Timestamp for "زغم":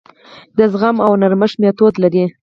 0.71-0.95